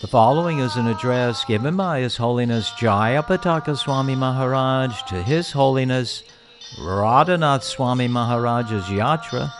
[0.00, 6.22] The following is an address given by His Holiness Jayapataka Swami Maharaj to His Holiness
[6.76, 9.50] Radhanath Swami Maharaj's Yatra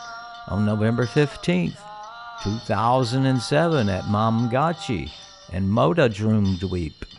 [0.48, 1.78] on November 15th,
[2.42, 5.10] 2007 at Mamgachi
[5.52, 7.17] and Modadrum Dweep.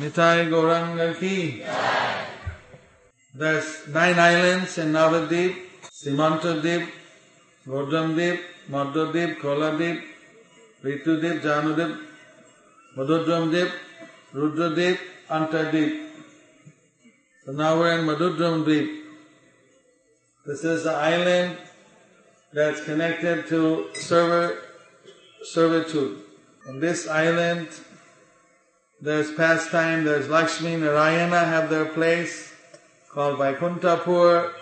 [0.00, 1.64] Nitai Gaurang की।
[3.40, 5.54] There's nine islands in Navadip,
[6.04, 6.86] Simantadip,
[7.66, 10.02] Godrumdip, Madhudip, Koladip,
[10.82, 11.98] Ritudip, Janudip,
[12.96, 13.72] Madhudramdip,
[14.34, 14.98] Rudradip,
[15.30, 16.10] Antardip.
[17.46, 19.02] So now we're in Madhudramdip.
[20.44, 21.56] This is the island
[22.52, 24.58] that's connected to server,
[25.42, 26.20] servitude.
[26.68, 27.68] On this island,
[29.00, 32.52] there's pastime, there's Lakshmi, Narayana have their place
[33.08, 34.52] called Vaikuntapur.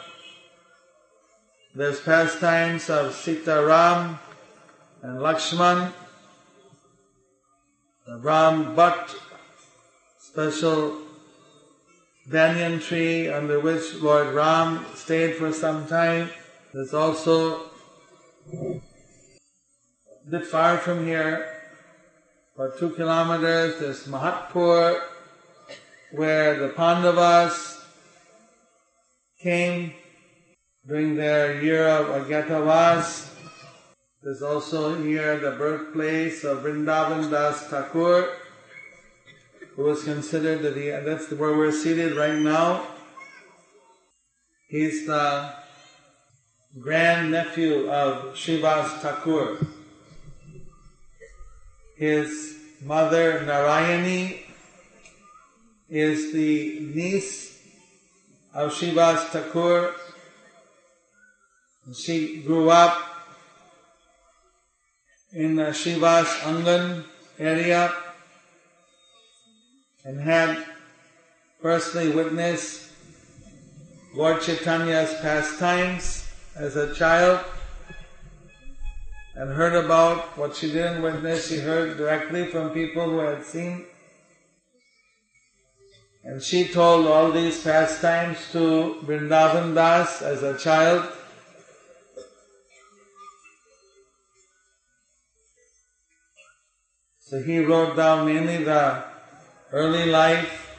[1.74, 4.18] There's pastimes of Sita Ram
[5.00, 5.90] and Lakshman.
[8.06, 9.14] The Ram Bhatt,
[10.18, 10.98] special
[12.26, 16.28] banyan tree under which Lord Ram stayed for some time.
[16.74, 17.70] There's also
[18.52, 18.80] a
[20.28, 21.58] bit far from here,
[22.54, 25.00] about two kilometers, there's Mahatpur,
[26.10, 27.82] where the Pandavas
[29.40, 29.94] came
[30.86, 33.28] during their year of Agyatavas.
[34.22, 38.28] There's also here the birthplace of Vrindavan Das Thakur,
[39.76, 42.86] who was considered the, that's where we're seated right now.
[44.68, 45.52] He's the
[46.78, 49.66] grand nephew of Srivas Thakur.
[51.96, 54.40] His mother Narayani
[55.88, 57.60] is the niece
[58.54, 59.94] of Srivas Thakur.
[61.90, 62.96] She grew up
[65.32, 67.04] in the Srivas Angan
[67.40, 67.92] area
[70.04, 70.64] and had
[71.60, 72.88] personally witnessed
[74.14, 77.40] Lord Chaitanya's pastimes as a child
[79.34, 83.86] and heard about what she didn't witness, she heard directly from people who had seen.
[86.22, 91.10] And she told all these pastimes to Vrindavan Das as a child.
[97.32, 99.04] So he wrote down mainly the
[99.72, 100.76] early life,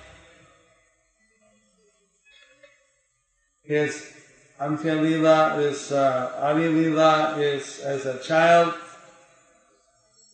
[3.63, 4.13] his
[4.61, 8.75] Antya Lila is, uh, Adi Lila is as a child,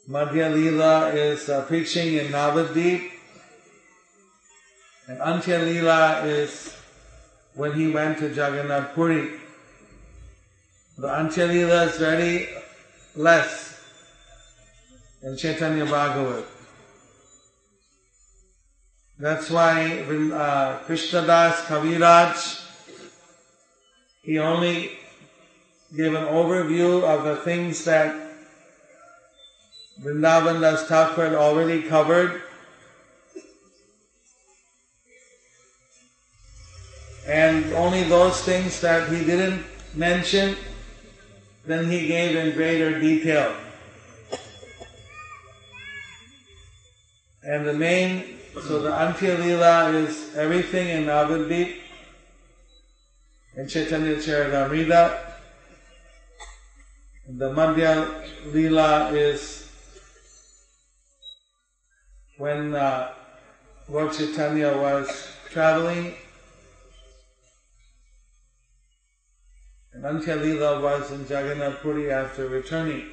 [0.09, 3.11] Madhya Lila is uh, preaching in Navadip,
[5.07, 6.75] and Antya Lila is
[7.53, 9.39] when he went to Jagannath Puri.
[10.97, 12.49] The Antya Lila is very
[13.15, 13.68] less
[15.21, 16.45] in Chaitanya Bhagavat.
[19.17, 22.65] That's why when uh, Krishnadas Kaviraj,
[24.23, 24.91] he only
[25.95, 28.15] gave an overview of the things that
[30.01, 32.41] Vrindavan Das Thakur had already covered.
[37.27, 40.55] And only those things that he didn't mention,
[41.65, 43.53] then he gave in greater detail.
[47.49, 51.77] And the main, so the Antya Lila is everything in Navadvip,
[53.55, 55.19] in Chaitanya Charitamrita.
[57.27, 59.67] The Madhya Lila is
[62.37, 63.13] when uh,
[63.89, 65.09] Lord Chaitanya was
[65.49, 66.13] traveling.
[69.93, 73.07] And Antya Lila was in Jagannath Puri after returning.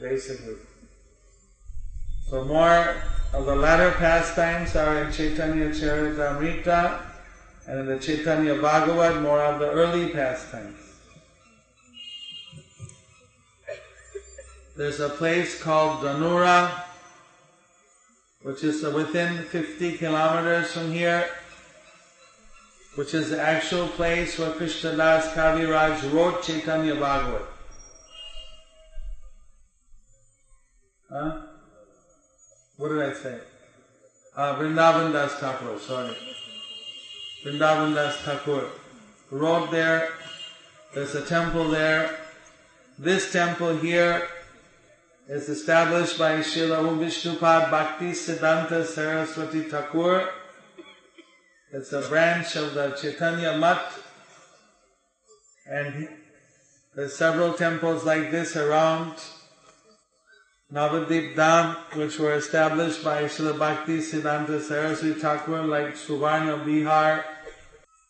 [0.00, 0.56] Basically.
[2.32, 2.96] So more
[3.34, 6.98] of the latter pastimes are in Chaitanya Charitamrita
[7.66, 10.78] and in the Chaitanya Bhagavat more of the early pastimes.
[14.78, 16.70] There's a place called Danura,
[18.40, 21.28] which is within 50 kilometers from here,
[22.94, 27.46] which is the actual place where Krishnadas Kaviraj wrote Chaitanya Bhagavat.
[31.10, 31.41] Huh?
[32.82, 33.38] What did I say?
[34.36, 36.16] Uh, Vrindavan Das Thakur, sorry.
[37.44, 38.70] Vrindavan Das Thakur
[39.30, 40.08] wrote there.
[40.92, 42.18] There's a temple there.
[42.98, 44.26] This temple here
[45.28, 50.28] is established by Srila Vishnupad Bhakti Siddhanta Saraswati Thakur.
[51.72, 54.02] It's a branch of the Chaitanya Math.
[55.70, 56.08] And
[56.96, 59.14] there's several temples like this around.
[60.72, 67.22] Navadip Dham, which were established by Srila Bhakti Siddhanta Saraswati Thakur, like Suvarna Bihar,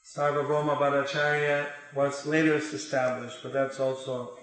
[0.04, 1.66] Sarvabhauma Bhattacharya
[1.96, 4.38] was later established, but that's also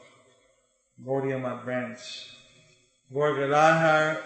[1.02, 2.36] Gaudiya branch.
[3.14, 4.22] Gorgadhar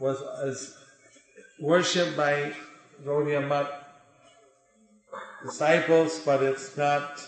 [0.00, 0.76] was as
[1.60, 2.52] worshipped by
[3.04, 3.68] Gaudiya
[5.44, 7.24] disciples, but it's not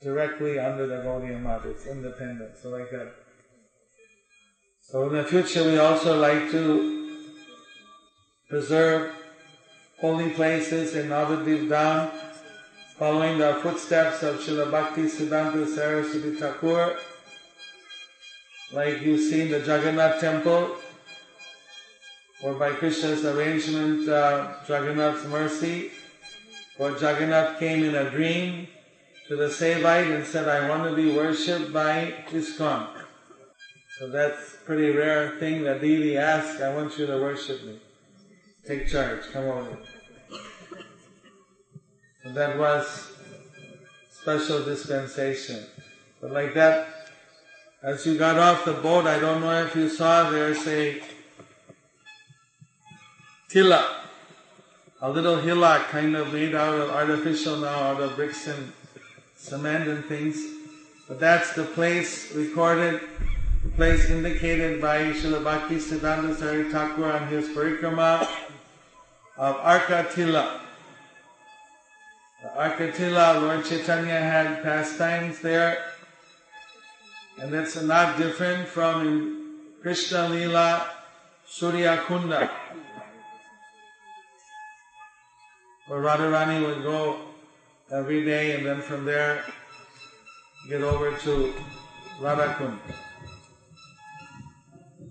[0.00, 3.23] directly under the Gaudiya it's independent, so like that.
[4.86, 7.18] So in the future we also like to
[8.50, 9.14] preserve
[9.98, 12.10] holy places in Navadip Dham,
[12.98, 16.98] following the footsteps of Srila Bhakti Siddhanta Saraswati Thakur,
[18.72, 20.76] like you see in the Jagannath temple,
[22.42, 25.92] or by Krishna's arrangement, uh, Jagannath's mercy,
[26.76, 28.68] where Jagannath came in a dream
[29.28, 32.93] to the Sevite and said, I want to be worshipped by ISKCON.
[33.98, 37.78] So that's pretty rare thing that Devi asked, I want you to worship me.
[38.66, 39.78] Take charge, come over.
[42.22, 43.12] So that was
[44.10, 45.64] special dispensation.
[46.20, 46.88] But like that,
[47.82, 51.00] as you got off the boat, I don't know if you saw there's a
[53.50, 53.84] tila,
[55.02, 58.72] a little hillock kind of made out of artificial now, out of bricks and
[59.36, 60.42] cement and things.
[61.06, 63.00] But that's the place recorded,
[63.64, 68.28] the place indicated by Srila Siddhanta Saraswati Thakur on his parikrama
[69.38, 70.60] of Arkatila.
[72.42, 75.82] The Arkatila, Lord Chaitanya had pastimes there,
[77.40, 79.44] and that's not different from in
[79.80, 80.90] Krishna Lila
[81.46, 82.50] Surya Kunda,
[85.88, 87.18] where Radharani would go
[87.90, 89.42] every day and then from there
[90.68, 91.54] get over to
[92.20, 92.78] Radhakund.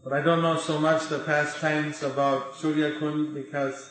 [0.04, 3.90] But I don't know so much the past pastimes about Surya Kund because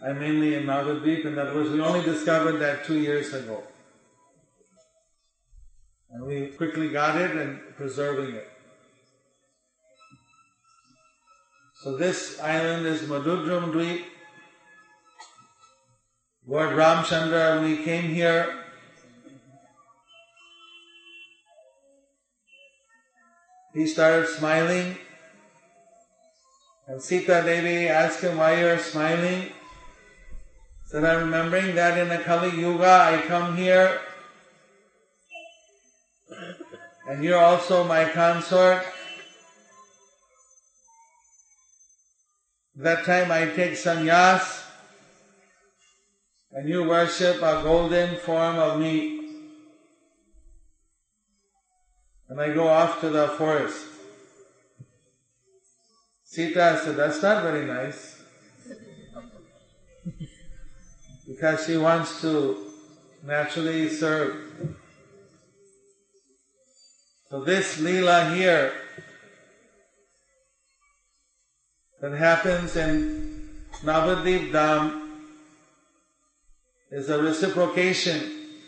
[0.00, 3.64] I'm mainly in Navadvip and that was, we only discovered that two years ago.
[6.12, 8.48] And we quickly got it and preserving it.
[11.82, 14.04] So this island is Madhudram Dweep.
[16.46, 18.64] Lord Ramchandra, when he came here,
[23.74, 24.96] he started smiling.
[26.88, 29.50] And Sita Devi asked him why you are smiling.
[30.84, 34.00] Said, I'm remembering that in the Kali Yuga I come here
[37.08, 38.84] and you're also my consort.
[42.76, 44.64] That time I take sannyas
[46.52, 49.20] and you worship a golden form of me.
[52.28, 53.95] And I go off to the forest.
[56.36, 58.22] Sita said, that's not very nice.
[61.26, 62.72] because she wants to
[63.24, 64.36] naturally serve.
[67.30, 68.70] So this lila here
[72.02, 73.48] that happens in
[73.82, 75.08] Navadip Dham
[76.90, 78.60] is a reciprocation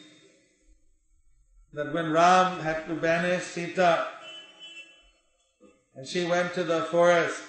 [1.74, 4.08] that when Ram had to banish Sita
[5.94, 7.42] and she went to the forest,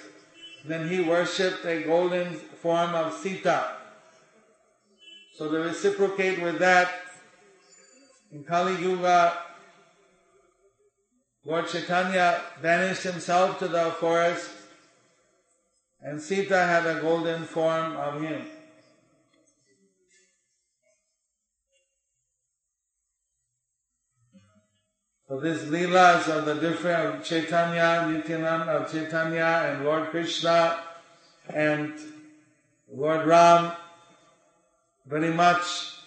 [0.66, 3.78] then he worshipped a golden form of Sita.
[5.34, 6.92] So to reciprocate with that,
[8.32, 9.38] in Kali Yuga,
[11.46, 14.50] Lord Chaitanya vanished himself to the forest
[16.02, 18.46] and Sita had a golden form of him.
[25.30, 30.80] So these leelas of the different Chaitanya, Nityananda of Chaitanya and Lord Krishna
[31.54, 31.94] and
[32.92, 33.74] Lord Ram
[35.06, 36.00] very much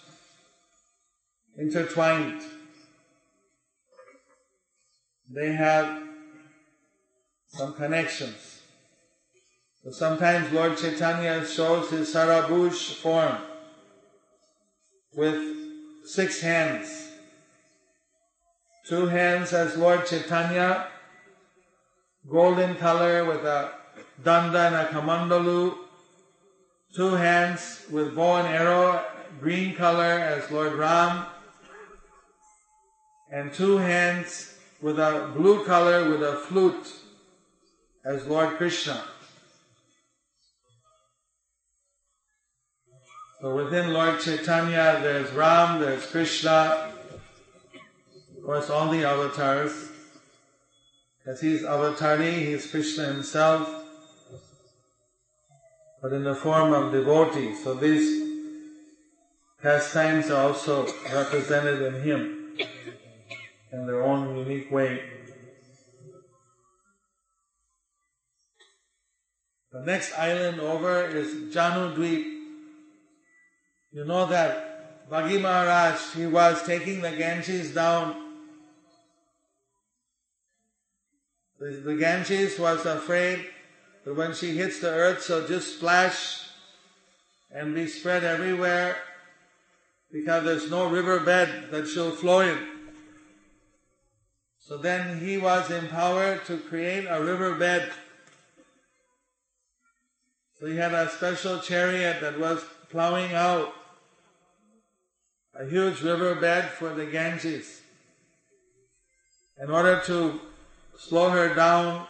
[1.57, 2.41] intertwined.
[5.29, 6.03] They have
[7.47, 8.59] some connections.
[9.85, 13.37] So sometimes Lord Chaitanya shows his Shadbhuj form
[15.15, 15.41] with
[16.03, 17.02] six hands.
[18.85, 20.87] Two hands as Lord Chaitanya,
[22.29, 23.71] golden color with a
[24.21, 25.75] danda and a kamandalu.
[26.93, 29.05] Two hands with bow and arrow,
[29.39, 31.25] green color as Lord Ram.
[33.31, 36.93] And two hands with a blue color with a flute
[38.05, 39.01] as Lord Krishna.
[43.41, 46.92] So within Lord Chaitanya, there's Ram, there's Krishna,
[48.43, 49.71] of course, all the avatars.
[51.25, 53.73] As he's avatari, he's Krishna himself,
[56.01, 57.55] but in the form of devotee.
[57.55, 58.21] So these
[59.61, 62.57] pastimes are also represented in him
[63.71, 65.01] in their own unique way.
[69.71, 72.25] The next island over is Janu Dweep.
[73.93, 78.22] You know that Bhagi Maharaj, he was taking the Ganges down.
[81.63, 83.45] The, Ganges was afraid
[84.03, 86.49] that when she hits the earth, she'll just splash
[87.51, 88.97] and be spread everywhere
[90.11, 92.57] because there's no riverbed that she'll flow in.
[94.59, 97.91] So then he was empowered to create a riverbed
[100.63, 103.73] so he had a special chariot that was plowing out
[105.53, 107.81] a huge riverbed for the Ganges.
[109.61, 110.39] In order to
[110.97, 112.07] slow her down,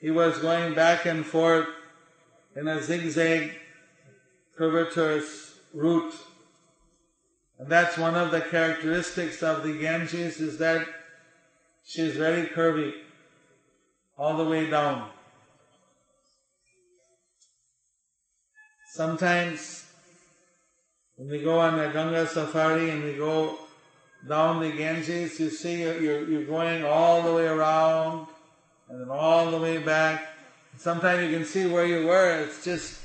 [0.00, 1.66] he was going back and forth
[2.54, 3.52] in a zigzag
[4.58, 6.14] curvaturous route.
[7.58, 10.86] And that's one of the characteristics of the Ganges is that
[11.84, 12.92] she's very curvy
[14.18, 15.08] all the way down.
[18.92, 19.86] Sometimes
[21.16, 23.58] when we go on a Ganga safari and we go
[24.28, 28.26] down the Ganges, you see you're, you're going all the way around
[28.88, 30.28] and then all the way back.
[30.76, 32.40] Sometimes you can see where you were.
[32.40, 33.00] It's just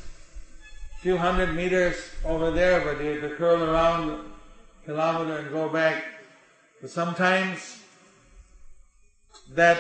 [0.98, 5.50] a few hundred meters over there, but you have to curl around a kilometer and
[5.52, 6.04] go back.
[6.82, 7.80] But sometimes
[9.54, 9.80] that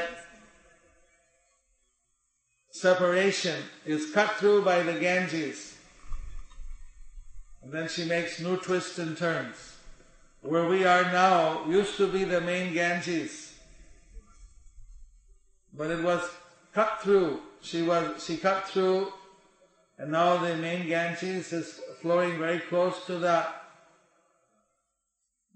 [2.70, 5.78] separation is cut through by the Ganges.
[7.64, 9.71] And then she makes new twists and turns.
[10.42, 13.54] Where we are now used to be the main Ganges.
[15.74, 16.28] But it was
[16.74, 17.42] cut through.
[17.62, 19.14] She was she cut through
[20.02, 23.46] and now the main Ganges is flowing very close to the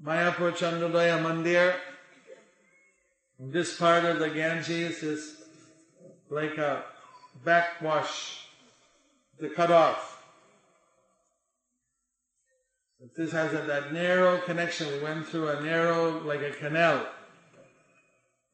[0.03, 1.73] Mayapur Chandrodaya Mandir.
[3.39, 5.41] This part of the Ganges is
[6.29, 6.83] like a
[7.43, 8.47] backwash,
[9.39, 10.14] the cut off.
[13.13, 14.87] This has a, that narrow connection.
[14.91, 17.05] We went through a narrow, like a canal,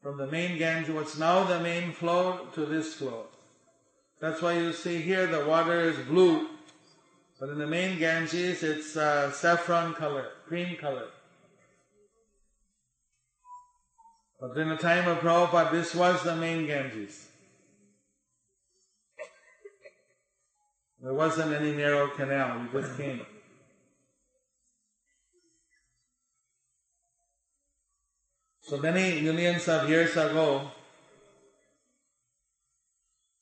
[0.01, 3.27] from the main Ganges, what's now the main flow, to this flow.
[4.19, 6.47] That's why you see here the water is blue,
[7.39, 11.07] but in the main Ganges it's uh, saffron color, cream color.
[14.39, 17.27] But in the time of Prabhupada, this was the main Ganges.
[20.99, 23.21] There wasn't any narrow canal, we just came.
[28.71, 30.71] So many millions of years ago,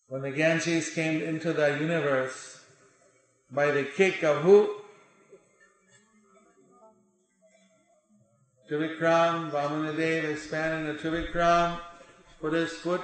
[0.08, 2.60] when the Ganges came into the universe
[3.52, 4.72] by the kick of who?
[8.68, 11.80] Trivikram, Vamanadeva expanded the Trivikram,
[12.42, 13.04] put his foot,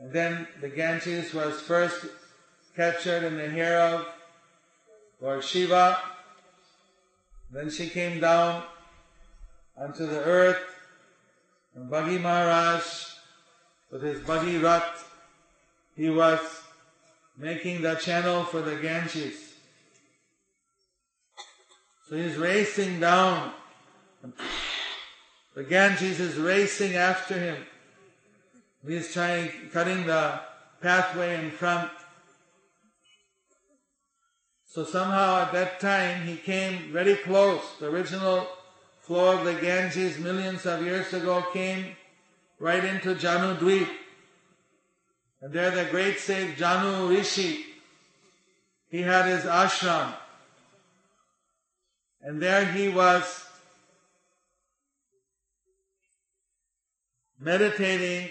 [0.00, 2.06] and then the Ganges was first
[2.74, 4.06] captured in the hair of
[5.20, 5.96] Lord Shiva.
[7.52, 8.64] Then she came down
[9.76, 10.62] unto the earth,
[11.74, 12.84] and Bhagi Maharaj,
[13.90, 14.20] with his
[14.62, 14.96] Rat,
[15.96, 16.40] he was
[17.36, 19.54] making the channel for the Ganges.
[22.08, 23.52] So he's racing down.
[25.54, 27.56] The Ganges is racing after him.
[28.86, 30.40] He's trying, cutting the
[30.80, 31.90] pathway in front.
[34.66, 37.62] So somehow at that time he came very close.
[37.80, 38.46] The original
[39.06, 41.94] flow of the Ganges millions of years ago came
[42.58, 43.88] right into Janu Dweep.
[45.42, 47.66] And there the great sage Janu Rishi,
[48.90, 50.14] he had his ashram.
[52.22, 53.44] And there he was
[57.38, 58.30] meditating.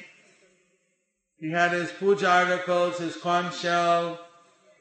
[1.40, 4.20] He had his puja articles, his conch shell,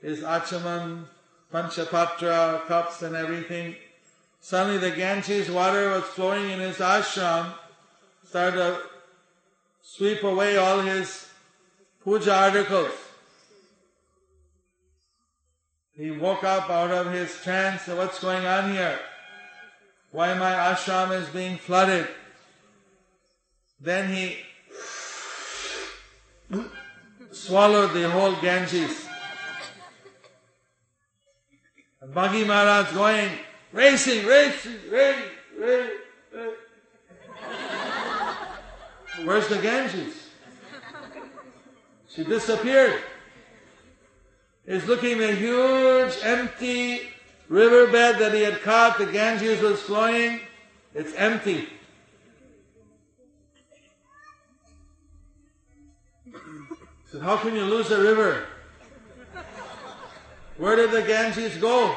[0.00, 1.04] his achaman,
[1.52, 3.76] panchapatra, cups and everything.
[4.44, 7.54] Suddenly the Ganges water was flowing in his ashram,
[8.24, 8.82] started to
[9.80, 11.28] sweep away all his
[12.02, 12.90] puja articles.
[15.94, 17.86] He woke up out of his trance.
[17.86, 18.98] What's going on here?
[20.10, 22.08] Why my ashram is being flooded?
[23.80, 24.38] Then he
[27.30, 29.06] swallowed the whole Ganges.
[32.00, 33.30] And Bhagi Maharaj going,
[33.72, 35.22] racing, racing, racing,
[35.58, 35.98] racing.
[39.24, 40.30] Where's the Ganges?
[42.08, 43.00] She disappeared.
[44.66, 47.02] He's looking at a huge empty
[47.48, 48.98] riverbed that he had caught.
[48.98, 50.40] The Ganges was flowing.
[50.94, 51.68] It's empty.
[56.24, 56.32] He
[57.10, 58.46] said, how can you lose a river?
[60.56, 61.94] Where did the Ganges go?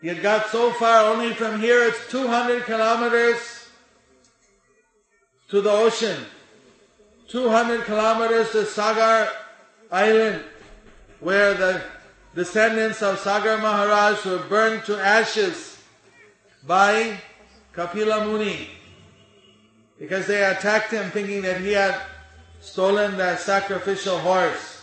[0.00, 3.68] He had got so far, only from here it's 200 kilometers
[5.48, 6.16] to the ocean.
[7.28, 9.28] 200 kilometers to Sagar
[9.90, 10.42] Island,
[11.20, 11.82] where the
[12.34, 15.80] descendants of Sagar Maharaj were burned to ashes
[16.66, 17.18] by
[17.72, 18.68] Kapila Muni
[19.98, 22.00] because they attacked him thinking that he had
[22.60, 24.82] stolen their sacrificial horse.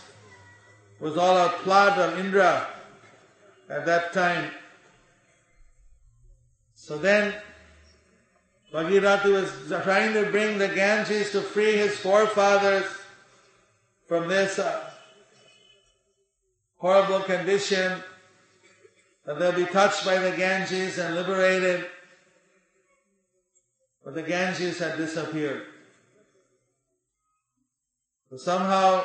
[1.00, 2.66] It was all a plot of Indra
[3.68, 4.50] at that time.
[6.88, 7.34] So then
[8.72, 12.86] Bhagirathi was trying to bring the Ganges to free his forefathers
[14.06, 14.88] from this uh,
[16.78, 17.92] horrible condition
[19.26, 21.84] that they'll be touched by the Ganges and liberated.
[24.02, 25.66] But the Ganges had disappeared.
[28.30, 29.04] So somehow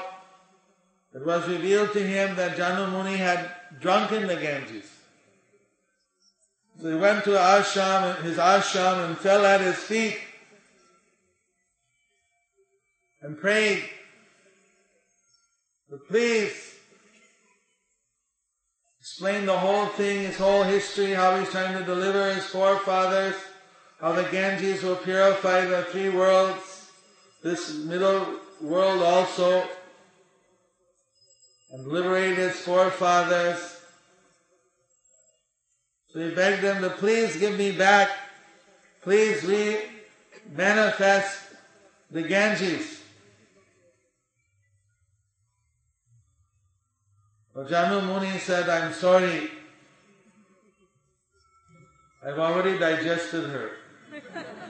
[1.14, 4.93] it was revealed to him that Janu Muni had drunken the Ganges.
[6.84, 10.20] So he went to ashram, his ashram and fell at his feet
[13.22, 13.86] and prayed,
[15.90, 16.76] but please
[19.00, 23.36] explain the whole thing, his whole history, how he's trying to deliver his forefathers,
[24.02, 26.90] how the Ganges will purify the three worlds,
[27.42, 28.28] this middle
[28.60, 29.66] world also,
[31.72, 33.73] and liberate his forefathers.
[36.14, 38.12] So he begged them to please give me back,
[39.02, 41.40] please re-manifest
[42.12, 43.02] the Ganges.
[47.56, 49.50] But Janu Muni said, I'm sorry,
[52.24, 53.72] I've already digested her.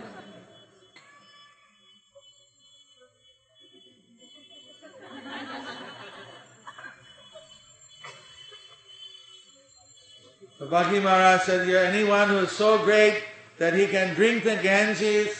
[10.69, 13.23] Bhakti Maharaj said, You're anyone who is so great
[13.58, 15.36] that he can drink the Ganges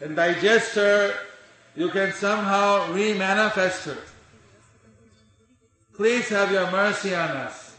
[0.00, 1.14] and digest her,
[1.74, 3.98] you can somehow re-manifest her.
[5.94, 7.76] Please have your mercy on us.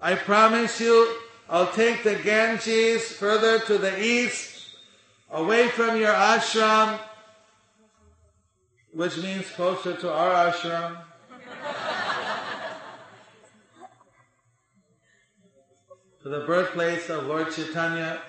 [0.00, 1.16] I promise you,
[1.48, 4.68] I'll take the Ganges further to the east,
[5.30, 6.98] away from your ashram,
[8.92, 10.98] which means closer to our ashram.
[16.22, 18.22] To the birthplace of Lord Chaitanya.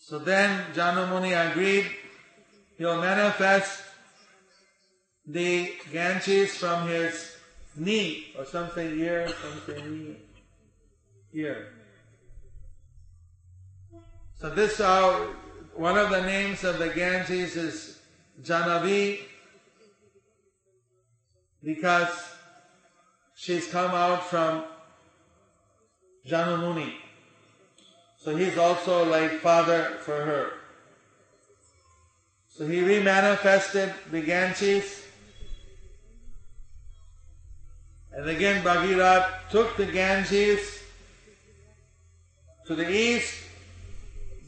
[0.00, 1.86] So then Janamuni agreed
[2.76, 3.82] he'll manifest
[5.24, 7.36] the Ganges from his
[7.76, 10.16] knee, or some say ear, some say knee,
[11.34, 11.68] ear.
[14.40, 15.26] So this, uh,
[15.74, 17.98] one of the names of the Ganges is
[18.42, 19.20] Jahnavi,
[21.62, 22.37] because
[23.38, 24.64] she's come out from
[26.26, 26.94] Janumuni.
[28.16, 30.50] So he's also like father for her.
[32.48, 35.04] So he remanifested the Ganges.
[38.12, 40.82] And again Bhagirath took the Ganges
[42.66, 43.32] to the east,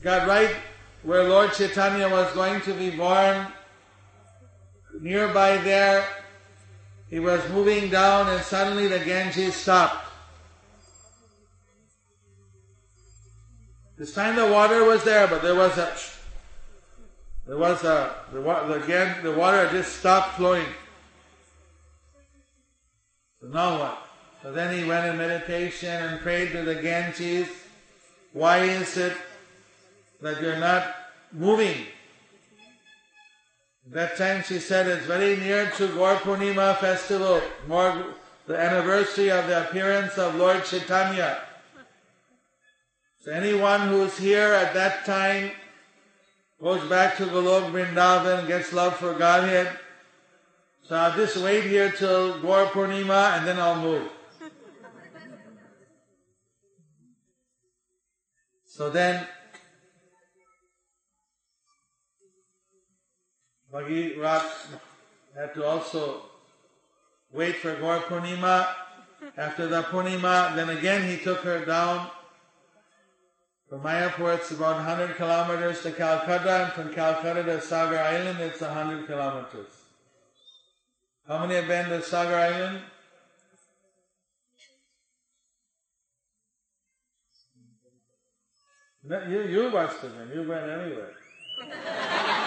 [0.03, 0.55] got right
[1.05, 3.46] where Lord Chaitanya was going to be born.
[5.00, 6.05] Nearby there,
[7.11, 10.07] he was moving down and suddenly the Ganges stopped.
[13.99, 15.92] This time the water was there, but there was a,
[17.46, 20.66] there was a, the, the, the water just stopped flowing.
[23.40, 24.07] So now what?
[24.42, 27.49] So then he went in meditation and prayed to the Ganges.
[28.33, 29.16] Why is it
[30.23, 30.94] that you're not
[31.33, 31.87] moving?
[33.90, 38.14] That time she said it's very near to Gaur Purnima festival, more
[38.46, 41.42] the anniversary of the appearance of Lord Chaitanya.
[43.18, 45.50] So anyone who's here at that time
[46.62, 49.76] goes back to Golok Vrindavan, gets love for Godhead.
[50.85, 54.09] So I'll just wait here till Gaur Purnima and then I'll move.
[58.66, 59.26] So then
[63.72, 64.66] Bhagirath
[65.37, 66.22] had to also
[67.33, 68.74] wait for Gaur Purnima.
[69.37, 72.11] After the Purnima, then again he took her down
[73.68, 74.35] from Mayapur.
[74.37, 79.68] It's about 100 kilometers to Calcutta, and from Calcutta to Sagar Island, it's 100 kilometers.
[81.28, 82.80] How many have been to Sagar Island?
[89.04, 90.30] No, you, you must have been.
[90.35, 91.14] You've been anywhere.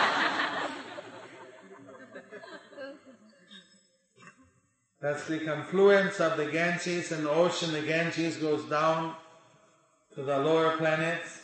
[5.03, 7.73] That's the confluence of the Ganges and the ocean.
[7.73, 9.13] The Ganges goes down
[10.15, 11.41] to the lower planets.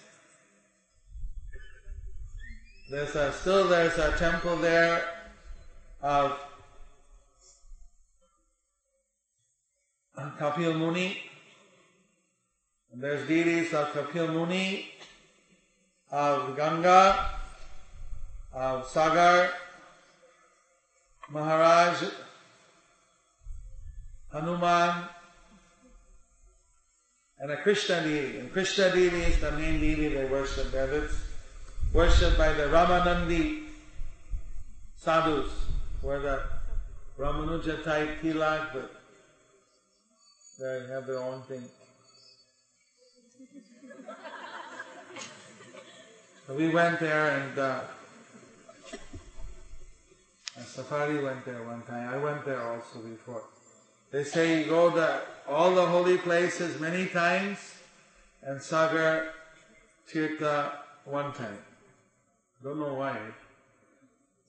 [2.89, 5.04] There's a, still there's a temple there
[6.02, 6.39] of
[10.39, 11.17] Kapil Muni.
[12.93, 14.88] There's deities of Kapil Muni,
[16.10, 17.30] of Ganga,
[18.54, 19.50] of Sagar,
[21.30, 22.06] Maharaj,
[24.32, 25.04] Hanuman,
[27.39, 28.39] and a Krishna deity.
[28.39, 30.74] And Krishna deity is the main deity they worship.
[30.74, 31.12] Is
[31.94, 33.63] worshipped by the Ramanandi
[34.96, 35.50] sadhus,
[36.02, 36.44] where the
[37.18, 38.92] Ramanuja type Tilak, but
[40.60, 41.63] they have their own thing.
[46.46, 47.82] So we went there and uh,
[50.65, 52.10] Safari went there one time.
[52.10, 53.44] I went there also before.
[54.12, 57.60] They say you go to all the holy places many times
[58.41, 59.34] and Sagar
[60.12, 60.72] Tirtha
[61.06, 61.60] one time.
[62.63, 63.17] Don't know why.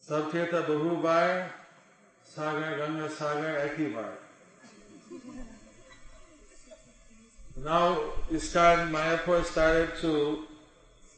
[0.01, 1.53] Sab Tirtha Bahu Bar,
[2.25, 4.19] Sagar Ganga Sagar Eki Bar.
[7.63, 8.01] Now
[8.33, 10.45] ISKCON Mayapur started to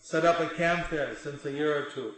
[0.00, 2.14] set up a camp there since a year or two.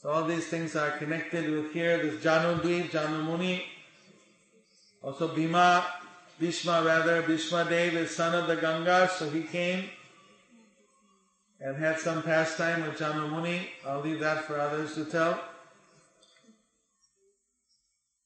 [0.00, 1.98] So all these things are connected with here.
[1.98, 3.66] This Janu Dweep, Janu Muni.
[5.02, 5.84] Also Bhima,
[6.38, 9.90] Bhishma rather, Bhishma Dev is son of the Ganga, so he came
[11.60, 13.68] and had some pastime with Janu Muni.
[13.86, 15.38] I'll leave that for others to tell.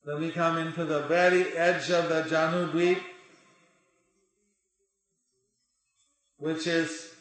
[0.05, 3.01] Then we come into the very edge of the Janu Dweep,
[6.39, 7.15] which is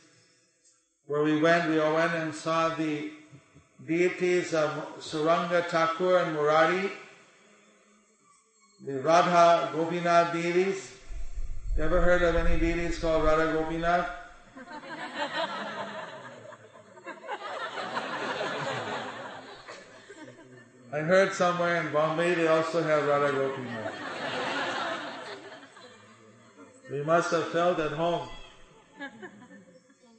[1.07, 1.71] where we went.
[1.71, 3.09] We all went and saw the
[3.85, 4.69] deities of
[4.99, 6.91] Saranga Thakur and Murari,
[8.85, 10.95] the Radha Gopinath deities.
[11.77, 14.07] You ever heard of any deities called Radha Gopinath?
[20.93, 23.93] I heard somewhere in Bombay they also have Radha Gopinath.
[26.91, 28.29] We must have felt at home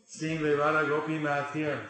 [0.04, 1.80] seeing the Radha Gopinath here.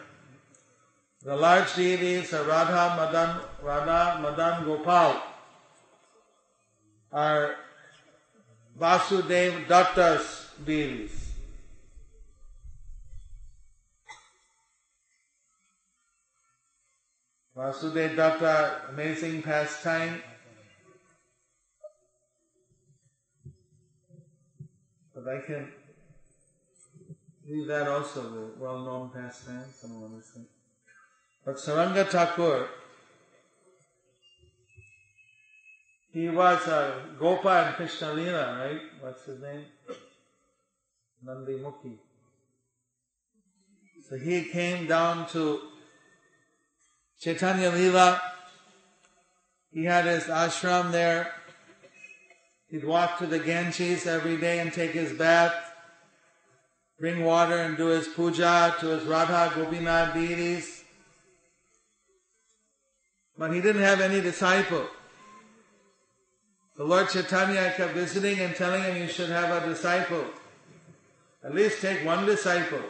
[1.25, 5.19] The large deities of Radha Madan, Radha Madan Gopal
[7.11, 7.55] are
[8.79, 11.31] Vasudev Datta's deities.
[17.57, 20.21] Vasudev Datta, amazing pastime.
[25.15, 25.71] But I can
[27.47, 30.45] leave that also, the well-known pastime, someone understand.
[31.45, 32.67] But Saranga Thakur,
[36.11, 38.81] he was a Gopa and Krishna Lila, right?
[38.99, 39.65] What's his name?
[41.23, 41.97] Nandi Mukhi.
[44.09, 45.61] So he came down to
[47.19, 48.19] Chaitanya Lila.
[49.71, 51.31] He had his ashram there.
[52.69, 55.53] He'd walk to the Ganges every day and take his bath,
[56.99, 60.84] bring water and do his puja to his Radha Gopinath deities.
[63.37, 64.87] But he didn't have any disciple.
[66.77, 70.25] The Lord Chaitanya kept visiting and telling him you should have a disciple.
[71.43, 72.81] At least take one disciple.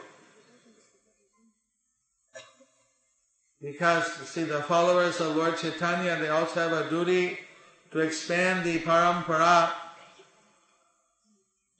[3.61, 7.39] Because, see, the followers of Lord Chaitanya, they also have a duty
[7.91, 9.71] to expand the parampara,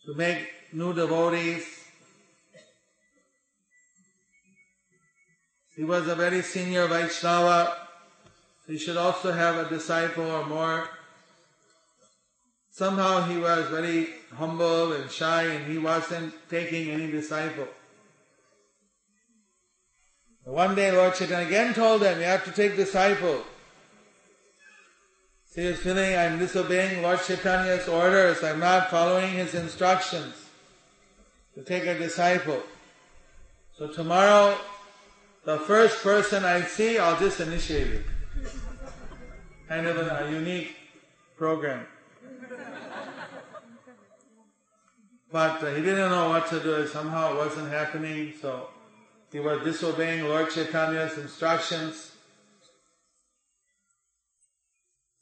[0.05, 1.65] to make new devotees.
[5.75, 7.84] He was a very senior Vaishnava,
[8.67, 10.89] he should also have a disciple or more.
[12.71, 17.67] Somehow he was very humble and shy and he wasn't taking any disciple.
[20.43, 23.43] One day Lord Chaitanya again told him, you have to take disciple.
[25.51, 30.35] So he was feeling, I'm disobeying Lord Chaitanya's orders, I'm not following his instructions
[31.53, 32.61] to take a disciple.
[33.77, 34.57] So tomorrow,
[35.45, 38.05] the first person I see, I'll just initiate it.
[39.67, 40.75] Kind of a, unique
[41.37, 41.87] program.
[45.31, 46.87] But uh, he didn't know what to do.
[46.87, 48.69] Somehow it wasn't happening, so
[49.31, 52.11] he was disobeying Lord Chaitanya's instructions.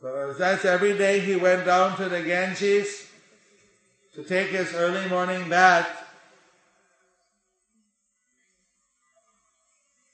[0.02, 3.08] So that's every day he went down to the Ganges
[4.14, 6.03] to take his early morning bath.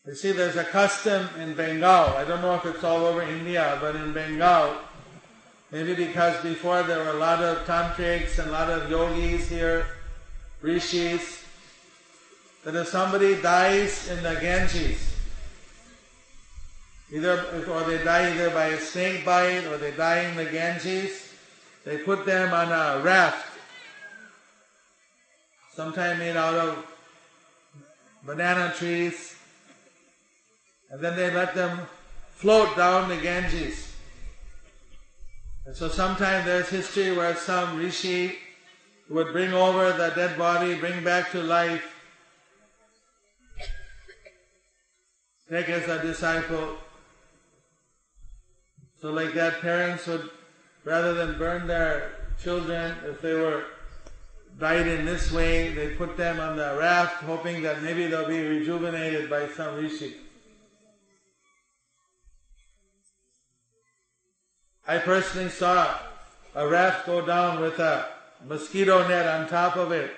[0.09, 2.17] You see, there's a custom in Bengal.
[2.17, 4.73] I don't know if it's all over India, but in Bengal,
[5.69, 9.85] maybe because before there were a lot of tantrics and a lot of yogis here,
[10.63, 11.45] rishis,
[12.63, 15.13] that if somebody dies in the Ganges,
[17.13, 21.35] either or they die either by a snake bite or they die in the Ganges,
[21.85, 23.45] they put them on a raft,
[25.75, 26.83] sometimes made out of
[28.25, 29.35] banana trees,
[30.89, 31.81] and then they let them
[32.31, 33.93] float down the Ganges.
[35.65, 38.35] And so sometimes there's history where some rishi
[39.09, 41.95] would bring over the dead body, bring back to life,
[45.49, 46.77] take as a disciple.
[49.01, 50.29] So like that, parents would,
[50.83, 53.65] rather than burn their children, if they were
[54.59, 58.41] died in this way, they put them on the raft, hoping that maybe they'll be
[58.41, 60.15] rejuvenated by some rishi.
[64.89, 65.99] I personally saw
[66.55, 68.09] a raft go down with a
[68.47, 70.09] mosquito net on top of it.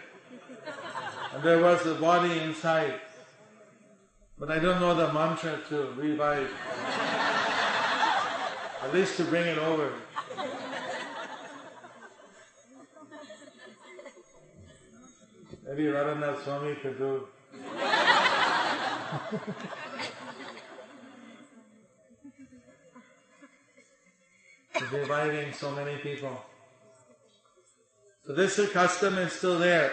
[1.33, 2.93] And there was a body inside.
[4.39, 6.49] But I don't know the mantra to revive.
[8.81, 9.91] At least to bring it over.
[15.67, 17.27] Maybe Radhanath Swami could do.
[24.91, 26.45] reviving so many people.
[28.25, 29.91] So this custom is still there.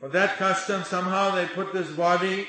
[0.00, 2.46] But that custom, somehow they put this body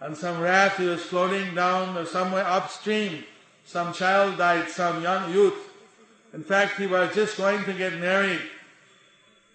[0.00, 3.24] on some raft, he was floating down or somewhere upstream.
[3.64, 5.70] Some child died, some young youth.
[6.34, 8.40] In fact, he was just going to get married.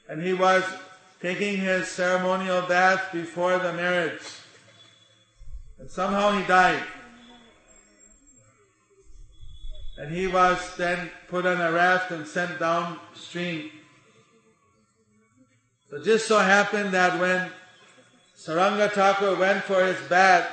[0.07, 0.63] And he was
[1.21, 4.21] taking his ceremonial bath before the marriage.
[5.79, 6.83] And somehow he died.
[9.97, 13.71] And he was then put on a raft and sent downstream.
[15.89, 17.49] So just so happened that when
[18.37, 20.47] Saranga Thakur went for his bath,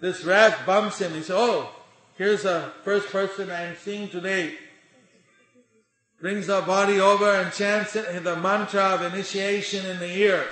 [0.00, 1.12] this raft bumps him.
[1.14, 1.70] He said, Oh,
[2.18, 4.54] here's the first person I'm seeing today.
[6.20, 10.44] Brings the body over and chants the mantra of initiation in the ear.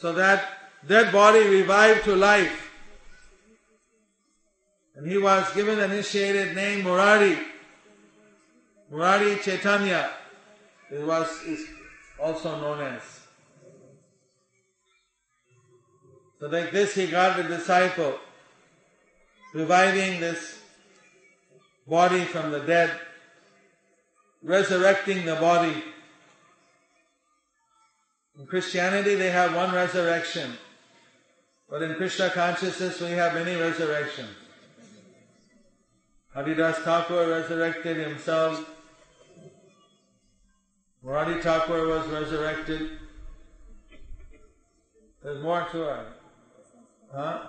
[0.00, 0.46] So that
[0.86, 2.63] dead body revived to life.
[4.96, 7.38] And he was given an initiated name Murari.
[8.90, 10.10] Murari Chaitanya.
[10.90, 11.66] It was is
[12.22, 13.02] also known as.
[16.38, 18.18] So like this he got the disciple,
[19.52, 20.60] reviving this
[21.86, 22.90] body from the dead,
[24.42, 25.82] resurrecting the body.
[28.38, 30.52] In Christianity they have one resurrection,
[31.68, 34.43] but in Krishna consciousness we have many resurrections.
[36.34, 38.68] Haridas Thakur resurrected himself.
[41.00, 42.90] Murari Thakur was resurrected.
[45.22, 46.06] There's more to it.
[47.14, 47.46] Huh?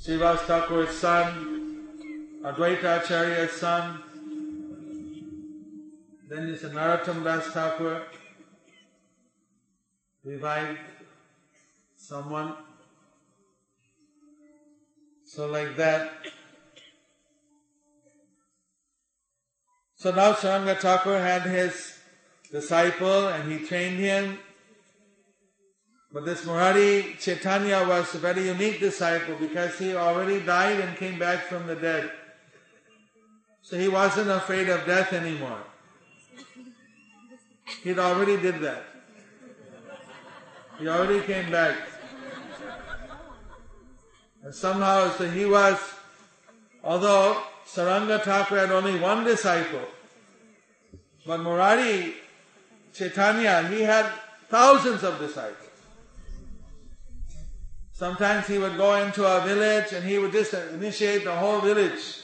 [0.00, 4.00] Srivas Thakur's son, Advaita Acharya's son.
[6.28, 8.02] Then there's Narottam Das Thakur,
[10.24, 10.78] revived
[11.96, 12.54] someone.
[15.34, 16.12] So like that.
[19.96, 21.98] So now Saranga Thakur had his
[22.52, 24.38] disciple and he trained him.
[26.12, 31.18] But this Murari Chaitanya was a very unique disciple because he already died and came
[31.18, 32.12] back from the dead.
[33.62, 35.64] So he wasn't afraid of death anymore.
[37.82, 38.84] He'd already did that.
[40.78, 41.93] He already came back.
[44.44, 45.78] And somehow, so he was,
[46.82, 49.80] although Saranga Thakur had only one disciple,
[51.26, 52.14] but Murari
[52.92, 54.06] Chaitanya, he had
[54.50, 55.70] thousands of disciples.
[57.94, 62.20] Sometimes he would go into a village and he would just initiate the whole village.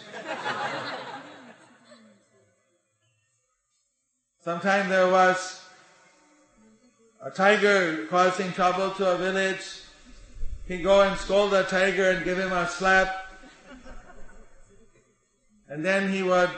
[4.42, 5.62] Sometimes there was
[7.22, 9.62] a tiger causing trouble to a village.
[10.70, 13.26] He'd go and scold the tiger and give him a slap.
[15.68, 16.48] And then he would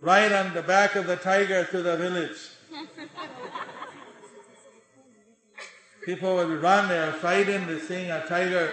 [0.00, 2.36] ride on the back of the tiger to the village.
[6.04, 8.72] People would run, they were frightened, they seeing a tiger.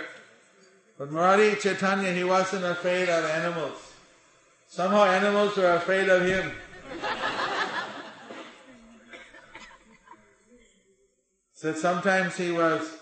[0.97, 3.93] But Murari Chaitanya, he wasn't afraid of animals.
[4.67, 6.51] Somehow animals were afraid of him.
[11.53, 12.97] so sometimes he was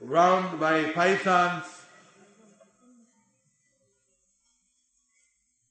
[0.00, 1.64] round by pythons.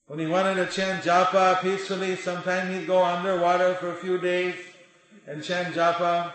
[0.08, 4.56] When he wanted to chant japa peacefully, sometimes he'd go underwater for a few days
[5.28, 6.34] and chant japa.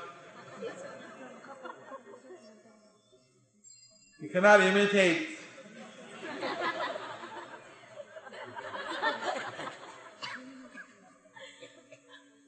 [4.20, 5.28] You cannot imitate.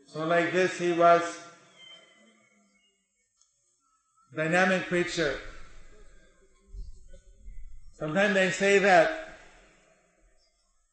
[0.06, 1.45] So like this he was
[4.36, 5.38] dynamic preacher.
[7.98, 9.38] Sometimes they say that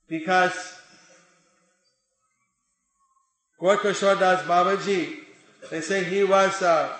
[0.07, 0.79] because
[3.59, 5.17] Gaur Das Babaji,
[5.69, 6.97] they say he was uh,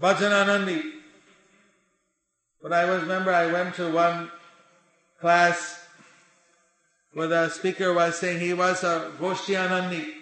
[0.00, 0.82] Bhajananandi.
[2.62, 4.30] But I remember I went to one
[5.20, 5.86] class
[7.14, 10.12] where the speaker was saying he was a Goshtianandi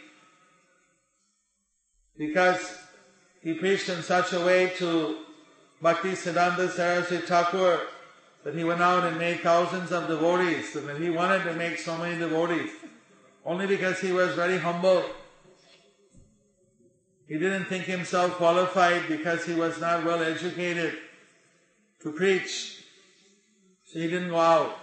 [2.16, 2.85] because
[3.46, 5.18] he preached in such a way to
[5.80, 7.80] Bhakti Siddhanta Saraswati Thakur
[8.42, 11.78] that he went out and made thousands of devotees and that he wanted to make
[11.78, 12.70] so many devotees
[13.44, 15.04] only because he was very humble.
[17.28, 20.98] He didn't think himself qualified because he was not well educated
[22.02, 22.82] to preach.
[23.84, 24.76] So he didn't go out.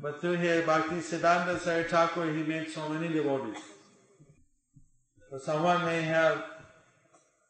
[0.00, 3.62] But through his Bhakti Siddhanta Saraswati Thakur, he made so many devotees.
[5.28, 6.55] So someone may have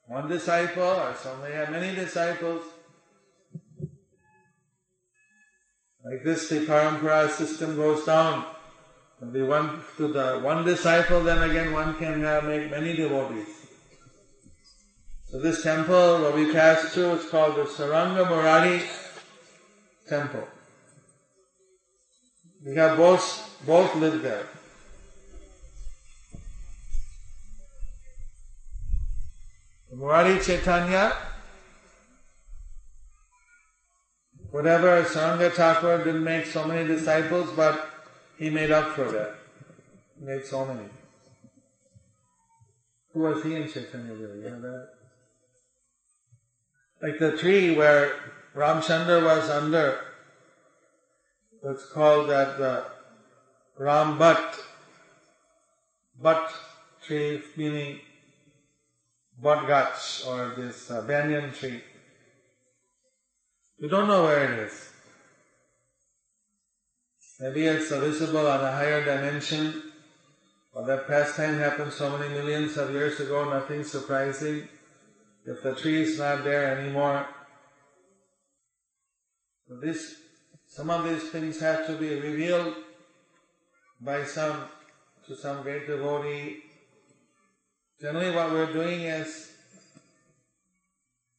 [0.06, 2.62] one disciple or some may have many disciples.
[6.04, 8.44] Like this, the parampara system goes down.
[9.20, 13.48] The one to the one disciple, then again one can have, make many devotees.
[15.24, 18.82] So this temple where we passed through is called the Saranga Murari
[20.08, 20.46] Temple.
[22.64, 24.46] We have both both lived there.
[29.96, 31.10] Murari Chaitanya,
[34.50, 37.88] whatever Saranga Thakur didn't make so many disciples, but
[38.38, 39.36] he made up for that.
[40.18, 40.90] He made so many.
[43.14, 44.42] Who was he in Chaitanya really?
[44.44, 44.88] You know that?
[47.02, 48.12] Like the tree where
[48.54, 49.98] Ramchandra was under,
[51.64, 52.84] it's called that the
[53.78, 54.60] Ram But
[56.22, 56.50] Bhat
[57.02, 58.00] tree meaning
[59.42, 61.82] Bodgach or this uh, banyan tree.
[63.78, 64.90] You don't know where it is.
[67.38, 69.82] Maybe it's visible on a higher dimension,
[70.72, 74.68] or that pastime happened so many millions of years ago, nothing surprising.
[75.44, 77.26] If the tree is not there anymore,
[79.68, 80.14] this,
[80.66, 82.74] some of these things have to be revealed
[84.00, 84.64] by some,
[85.26, 86.62] to some great devotee.
[88.00, 89.52] Generally what we're doing is,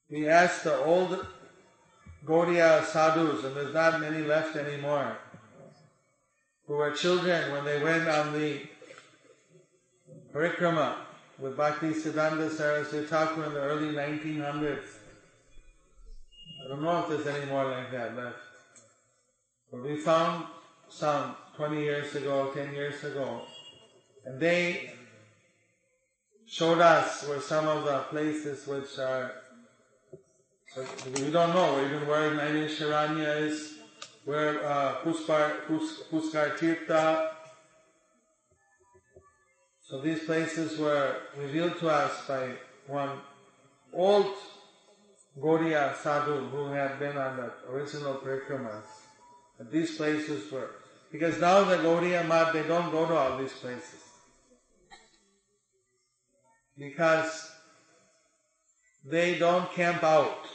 [0.10, 1.26] we ask the old
[2.26, 5.18] Gaudiya sadhus, and there's not many left anymore,
[6.66, 8.62] who were children when they went on the
[10.34, 10.96] parikrama
[11.38, 14.98] with Bhakti Siddhanta Saraswati Thakur in the early 1900s.
[16.66, 18.40] I don't know if there's any more like that left.
[19.72, 20.46] But we found
[20.90, 23.44] some 20 years ago, 10 years ago,
[24.26, 24.97] and they
[26.48, 29.32] showed us where some of the places which are,
[31.06, 33.76] we don't know even where Naimisharanya is,
[34.26, 37.30] where uh, Puspar, Pus, Puskar Tirtha,
[39.90, 42.50] So these places were revealed to us by
[42.88, 43.12] one
[43.94, 44.34] old
[45.40, 48.84] Gaudiya sadhu who had been on the original parikramas.
[49.72, 50.72] These places were,
[51.10, 54.07] because now the Gaudiya Math, they don't go to all these places.
[56.78, 57.52] Because
[59.04, 60.46] they don't camp out.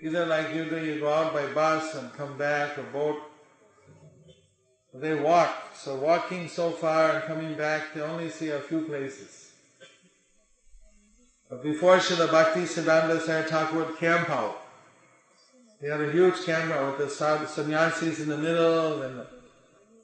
[0.00, 3.18] Either like you do, you go out by bus and come back or boat.
[4.94, 5.74] They walk.
[5.76, 9.52] So walking so far and coming back, they only see a few places.
[11.48, 14.62] But before Srila Bhakti Siddhanta Saraswati Thakur would camp out,
[15.82, 19.26] he had a huge camp with the sannyasis in the middle and the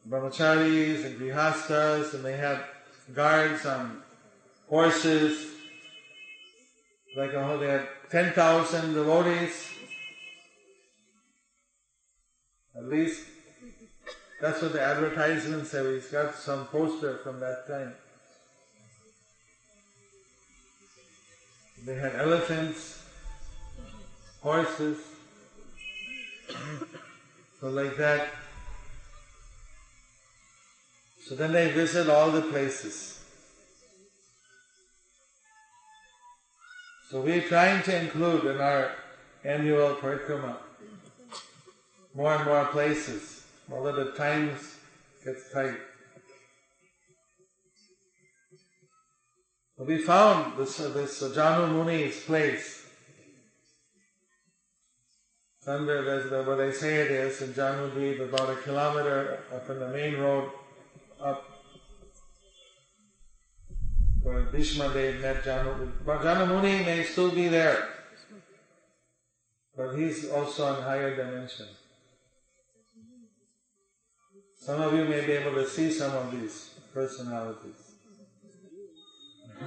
[0.08, 2.60] brahmacharis and grihastas and they had
[3.14, 4.02] guards on
[4.68, 5.46] horses.
[7.16, 9.70] Like oh, they had 10,000 devotees.
[12.76, 13.24] At least
[14.40, 15.94] that's what the advertisement said.
[15.94, 17.94] He's got some poster from that time.
[21.84, 23.02] They had elephants,
[24.42, 24.98] horses,
[27.60, 28.28] so like that.
[31.26, 33.17] So then they visit all the places.
[37.11, 38.92] So we're trying to include in our
[39.42, 40.56] annual parikrama
[42.14, 44.76] more and more places, although the times
[45.24, 45.78] gets tight.
[49.78, 52.84] We found this, uh, this uh, Janu Muni's place.
[55.66, 59.78] Under the, what they say it is in Janu Deep, about a kilometer up in
[59.78, 60.50] the main road
[61.22, 61.47] up where
[64.52, 65.92] Bhishma Dev met Janu.
[66.04, 67.88] But Janu Muni may still be there,
[69.76, 71.66] but he's also in higher dimension.
[74.60, 77.94] Some of you may be able to see some of these personalities.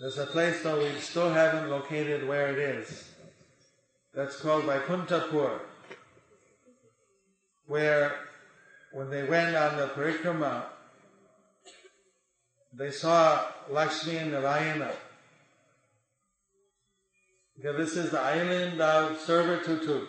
[0.00, 3.10] There's a place though we still haven't located where it is.
[4.14, 5.60] That's called Vaikuntapur,
[7.66, 8.16] where
[8.92, 10.64] when they went on the parikrama,
[12.74, 14.92] they saw Lakshmi and Narayana.
[17.56, 20.08] Because this is the island of servitude,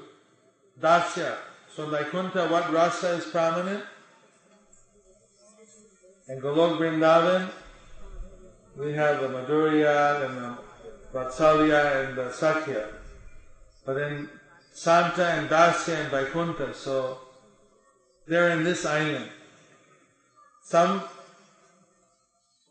[0.79, 1.35] Dasya.
[1.75, 3.83] So Vaikuntha, what rasa is prominent?
[6.29, 7.49] In Golok Vrindavan,
[8.77, 10.57] we have the Madhurya and the
[11.13, 12.87] Vatsalya and the Sakhya.
[13.85, 14.29] But in
[14.71, 17.19] Santa and Dasya and Vaikuntha, so
[18.27, 19.29] they're in this island.
[20.63, 21.01] Some,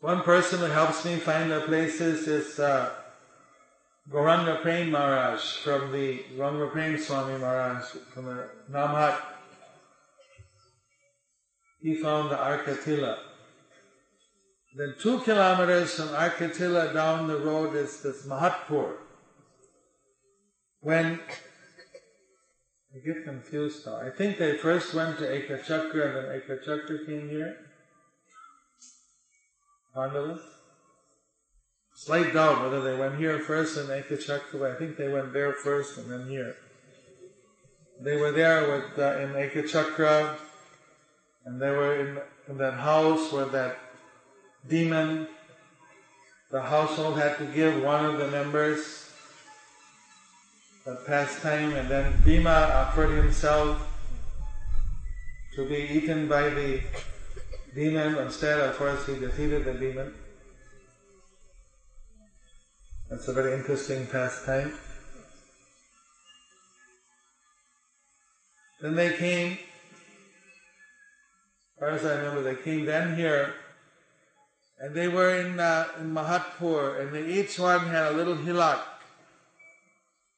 [0.01, 2.89] one person who helps me find the places is uh,
[4.09, 7.83] Gauranga Prem Maharaj from the Gauranga Prem Swami Maharaj
[8.13, 9.17] from the Namhat.
[11.81, 13.17] He found the Arkatila.
[14.75, 18.93] Then two kilometers from Arkatila down the road is this Mahatpur.
[20.81, 21.19] When
[22.95, 23.95] I get confused now.
[23.95, 27.57] I think they first went to Ekachakra and then Ekachakra came here.
[29.95, 30.41] Pandavas.
[31.95, 35.53] Slight doubt whether they went here first and Ekachakra, but I think they went there
[35.53, 36.55] first and then here.
[37.99, 40.37] They were there with uh, in Ekachakra
[41.45, 43.79] and they were in, in that house where that
[44.67, 45.27] demon,
[46.51, 49.02] the household had to give one of the members
[50.85, 53.87] a pastime, and then Bhima offered himself
[55.55, 56.81] to be eaten by the
[57.73, 58.17] demon.
[58.17, 60.13] Instead, of course, he defeated the demon.
[63.09, 64.73] That's a very interesting pastime.
[68.81, 69.59] Then they came, as
[71.79, 73.53] far as I remember, they came then here
[74.79, 78.81] and they were in, uh, in Mahatpur, and they, each one had a little hilak,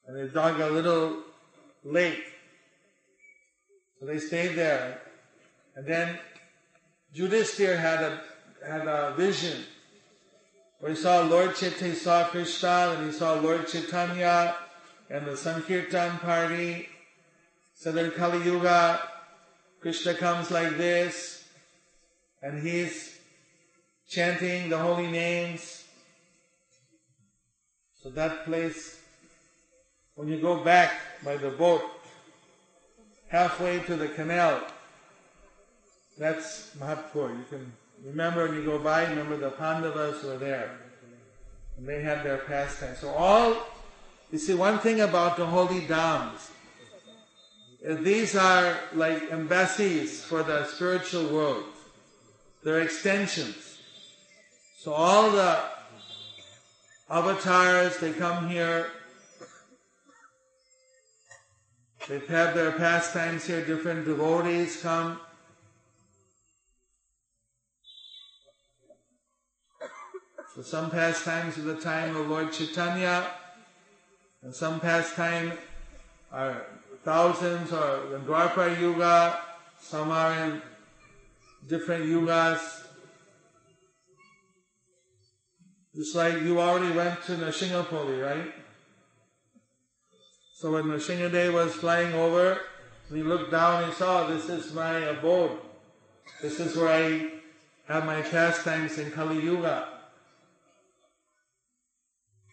[0.08, 1.24] and they dug a little
[1.84, 2.24] lake.
[4.00, 5.02] So they stayed there.
[5.76, 6.20] And then
[7.16, 8.22] Yudhishthir had a,
[8.66, 9.64] had a vision
[10.80, 14.56] where he saw Lord Chaitanya, he saw Krishna, and he saw Lord Chaitanya
[15.10, 16.90] and the Sankirtan party.
[17.74, 19.02] So then Kali Yuga,
[19.82, 21.44] Krishna comes like this,
[22.42, 23.18] and he's
[24.08, 25.84] chanting the holy names.
[28.02, 29.02] So that place,
[30.16, 30.92] when you go back
[31.24, 31.84] by the boat,
[33.28, 34.62] halfway to the canal,
[36.18, 37.38] that's Mahatpur.
[37.38, 37.74] You can
[38.06, 40.80] remember when you go by, remember the Pandavas were there.
[41.78, 42.96] And they had their pastime.
[42.96, 43.58] So all,
[44.32, 46.52] you see, one thing about the holy dhams
[47.86, 51.66] Uh, These are like embassies for the spiritual world.
[52.64, 53.78] They're extensions.
[54.80, 55.60] So all the
[57.10, 58.90] avatars, they come here.
[62.08, 63.66] They have their pastimes here.
[63.66, 65.20] Different devotees come.
[70.56, 73.28] So some pastimes of the time of Lord Chaitanya,
[74.42, 75.52] and some pastime
[76.32, 76.66] are
[77.04, 79.38] thousands or in Dwapara Yuga,
[79.82, 80.62] some are in
[81.68, 82.86] different yugas.
[85.94, 88.65] Just like you already went to Nrsimhapalli, right?
[90.66, 92.60] So when Nrsingadev was flying over,
[93.14, 95.60] he looked down, and saw, this is my abode.
[96.42, 97.30] This is where I
[97.88, 99.88] have my pastimes in Kali Yuga.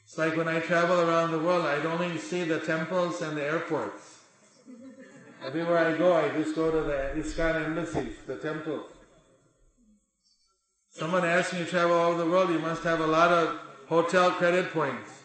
[0.04, 3.34] It's like when I travel around the world, I don't even see the temples and
[3.34, 4.18] the airports.
[5.42, 8.90] Everywhere I go, I just go to the ISKCON embassies, the temples.
[10.90, 13.58] Someone asked me to travel all over the world, you must have a lot of
[13.86, 15.21] hotel credit points.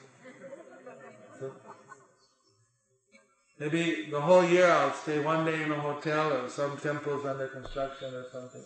[3.59, 7.47] Maybe the whole year I'll stay one day in a hotel or some temple's under
[7.47, 8.63] construction or something.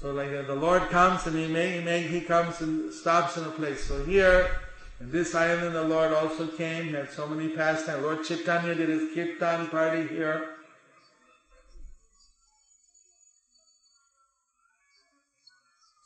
[0.00, 3.36] So like uh, the Lord comes and he may, he may, he comes and stops
[3.36, 3.84] in a place.
[3.84, 4.50] So here,
[4.98, 8.02] in this island, the Lord also came, had so many pastimes.
[8.02, 10.56] Lord Chaitanya did his kirtan party here.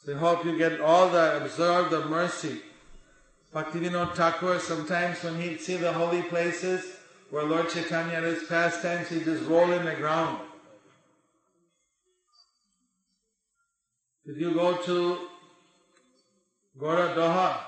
[0.04, 2.60] So hope you get all the, observe the mercy.
[3.54, 6.96] Bhaktivinoda Thakur, sometimes when he'd see the holy places
[7.30, 10.40] where Lord Chaitanya had his pastimes, he'd just roll in the ground.
[14.26, 15.18] Did you go to
[16.76, 17.58] Gora Doha?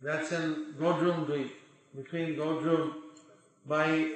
[0.00, 1.50] That's in Godrum Dweep,
[1.94, 2.94] between Godrum
[3.66, 4.10] by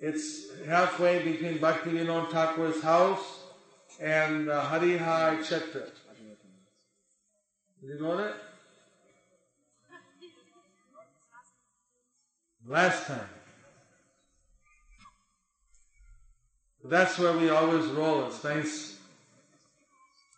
[0.00, 3.43] it's halfway between Bhaktivinoda Thakur's house
[4.00, 5.90] and uh, Kshetra.
[7.80, 8.34] Did you know that?
[12.66, 13.28] Last time.
[16.82, 18.26] That's where we always roll.
[18.26, 18.98] It's nice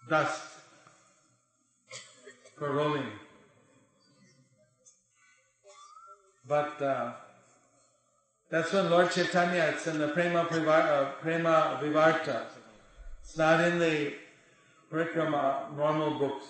[0.09, 0.43] dust
[2.57, 3.07] for rolling.
[6.49, 7.13] But uh,
[8.49, 12.43] that's when Lord Chaitanya, it's in the Prema, Privar, uh, Prema Vivarta.
[13.27, 14.15] It's not in the
[14.91, 16.45] Parikrama uh, normal books.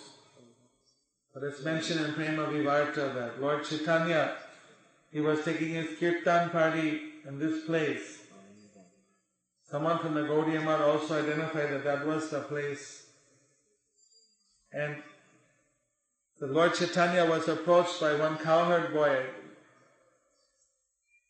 [1.32, 4.36] But it's mentioned in Prema Vivarta that Lord Chaitanya,
[5.10, 8.18] he was taking his kirtan party in this place.
[9.70, 13.06] Someone from the Gaudiya Math also identified that that was the place.
[14.70, 14.96] And
[16.38, 19.24] the Lord Chaitanya was approached by one cowherd boy.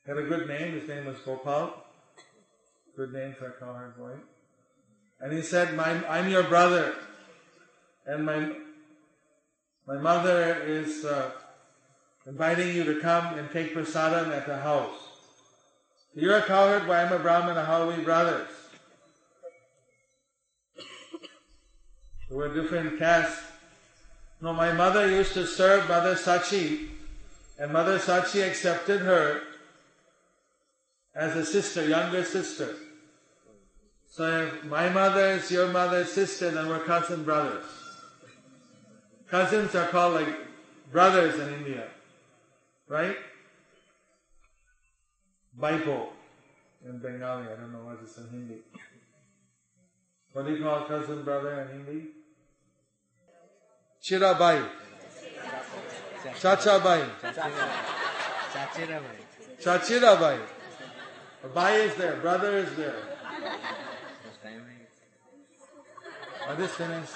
[0.06, 1.84] Had a good name, his name was Gopal.
[2.96, 4.16] Good name for a cowherd boy.
[5.20, 6.94] And he said, I'm your brother.
[8.06, 8.52] And my,
[9.86, 11.30] my mother is uh,
[12.26, 14.94] inviting you to come and take prasadam at the house.
[16.14, 18.48] You're a cowherd, why I'm a Brahmana, how are we brothers?
[22.30, 23.42] We're different castes.
[24.40, 26.88] No, my mother used to serve Mother Sachi,
[27.58, 29.40] and Mother Sachi accepted her
[31.14, 32.76] as a sister, younger sister.
[34.16, 37.66] So my mother is your mother's sister, then we're cousin brothers.
[39.28, 40.34] Cousins are called like
[40.90, 41.86] brothers in India,
[42.88, 43.18] right?
[45.60, 46.06] Baipo
[46.86, 47.44] in Bengali.
[47.44, 48.62] I don't know what it's in Hindi.
[50.32, 52.06] What do you call cousin brother in Hindi?
[54.02, 54.66] Chirabai.
[56.40, 57.06] Chachabai.
[59.60, 60.38] Chachirabai.
[61.52, 62.96] Bai is there, brother is there.
[66.48, 67.12] Are this finished?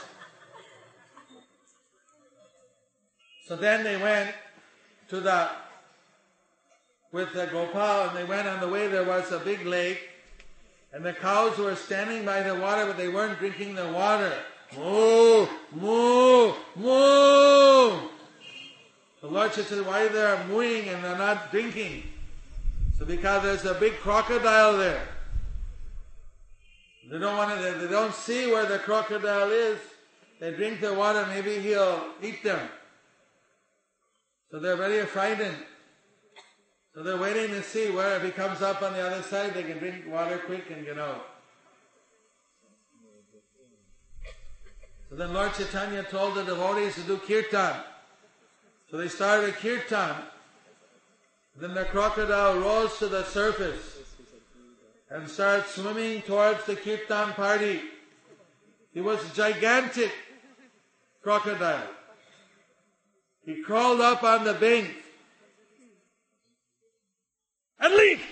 [3.46, 4.34] So then they went
[5.08, 5.48] to the
[7.12, 10.08] with the Gopal and they went on the way there was a big lake
[10.92, 14.32] and the cows were standing by the water but they weren't drinking the water.
[14.76, 18.08] Moo, moo, moo.
[19.20, 22.04] The Lord said, why they're mooing and they're not drinking?
[22.98, 25.06] So because there's a big crocodile there.
[27.10, 29.78] They don't want to, they, don't see where the crocodile is.
[30.38, 32.68] They drink the water, maybe he'll eat them.
[34.50, 35.56] So they're very frightened.
[36.94, 39.64] So they're waiting to see where if he comes up on the other side, they
[39.64, 41.26] can drink water quick and get out.
[45.08, 47.74] So then Lord Chaitanya told the devotees to do kirtan.
[48.88, 50.14] So they started a kirtan.
[51.56, 53.99] Then the crocodile rose to the surface
[55.10, 57.80] and started swimming towards the kirtan party.
[58.94, 60.12] He was a gigantic
[61.22, 61.88] crocodile.
[63.44, 64.88] He crawled up on the bank
[67.80, 68.22] and leaped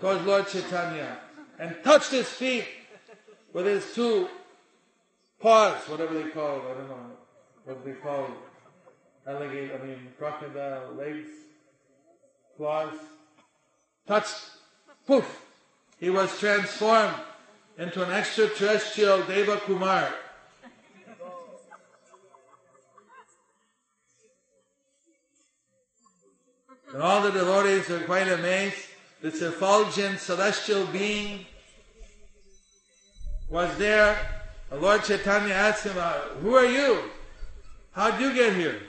[0.00, 1.18] towards Lord Chaitanya
[1.58, 2.66] and touched his feet
[3.52, 4.28] with his two
[5.40, 7.10] paws, whatever they call it, I don't know
[7.64, 9.30] what they call it.
[9.30, 11.30] Alligator, I mean crocodile legs,
[12.56, 12.94] claws,
[14.06, 14.40] touched,
[15.06, 15.40] poof,
[15.98, 17.14] he was transformed
[17.78, 20.12] into an extraterrestrial Deva Kumar.
[26.92, 28.76] And all the devotees were quite amazed.
[29.22, 31.46] This effulgent celestial being
[33.48, 34.18] was there.
[34.68, 37.10] The Lord Chaitanya asked him, uh, Who are you?
[37.92, 38.80] How'd you get here?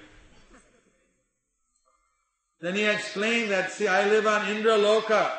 [2.59, 5.29] Then he explained that, see, I live on Indraloka,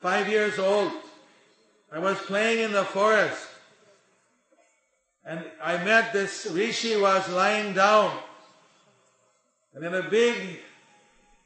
[0.00, 0.92] five years old.
[1.90, 3.46] I was playing in the forest.
[5.24, 8.16] And I met this rishi was lying down.
[9.74, 10.60] And then a big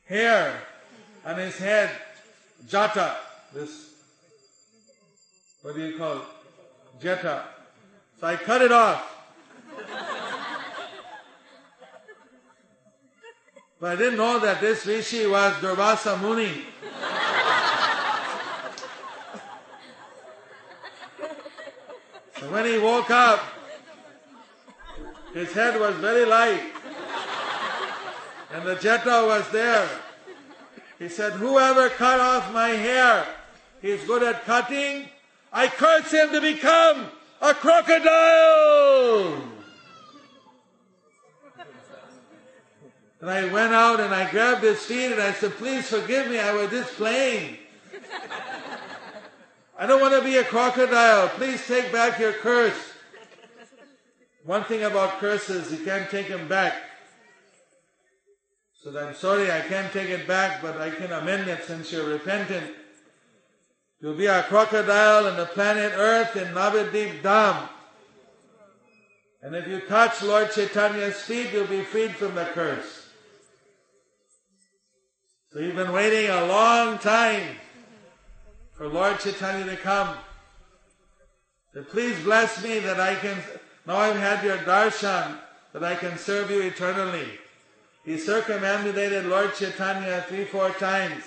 [0.07, 0.63] hair
[1.25, 1.91] on his head,
[2.67, 3.17] jata,
[3.53, 3.91] this,
[5.63, 6.23] what do you call it?
[8.21, 9.09] So I cut it off.
[13.81, 16.67] but I didn't know that this rishi was Durvasa Muni.
[22.43, 23.41] So when he woke up,
[25.33, 26.61] his head was very light.
[28.53, 29.89] And the Jata was there.
[30.99, 33.25] He said, whoever cut off my hair,
[33.81, 35.09] he's good at cutting,
[35.53, 37.07] I curse him to become
[37.41, 39.41] a crocodile.
[43.21, 46.41] And I went out and I grabbed his feet and I said, please forgive me,
[46.41, 47.59] I was just playing.
[49.83, 51.29] I don't want to be a crocodile.
[51.31, 52.93] Please take back your curse.
[54.45, 56.75] One thing about curses, you can't take them back.
[58.81, 62.07] So I'm sorry, I can't take it back, but I can amend it since you're
[62.07, 62.71] repentant.
[64.01, 67.69] You'll be a crocodile on the planet Earth in Navadip Dham.
[69.43, 73.09] And if you touch Lord Chaitanya's feet, you'll be freed from the curse.
[75.53, 77.57] So you've been waiting a long time
[78.75, 80.17] for Lord Chaitanya to come.
[81.75, 83.39] So please bless me that I can,
[83.87, 85.39] now I've had your darshan,
[85.73, 87.27] that I can serve you eternally.
[88.05, 91.23] He circumambulated Lord Chaitanya three, four times.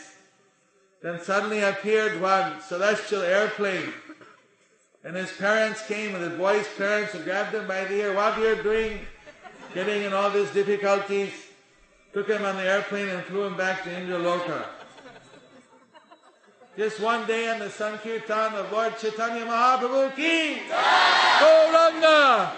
[1.01, 3.93] Then suddenly appeared one celestial airplane.
[5.03, 8.13] And his parents came, and his boy's parents grabbed him by the ear.
[8.13, 8.99] What you're doing,
[9.73, 11.31] getting in all these difficulties,
[12.11, 14.65] took him on the airplane and flew him back to Indraloka.
[16.77, 20.57] Just one day on the Sankirtan of Lord Chaitanya Mahaprabhu ki,
[21.39, 22.51] Gauranga,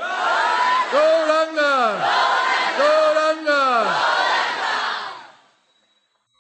[0.90, 2.02] Gauranga,
[2.80, 4.04] Gauranga.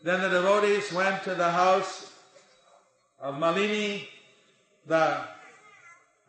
[0.03, 2.11] Then the devotees went to the house
[3.19, 4.07] of Malini,
[4.87, 5.19] the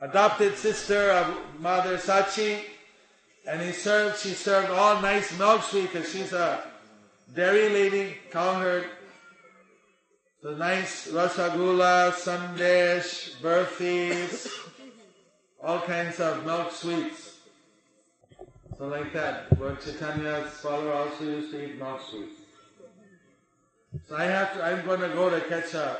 [0.02, 2.60] adopted sister of Mother Sachi,
[3.46, 6.62] and he served, she served all nice milk sweet because she's a
[7.34, 8.84] dairy lady, cowherd.
[10.40, 14.48] The nice rasagulla, sandesh, burfis,
[15.60, 17.38] all kinds of milk sweets.
[18.78, 22.40] So like that, Lord Chaitanya's follower also used to eat milk sweets.
[24.08, 25.98] So I have to, I'm going to go to catch a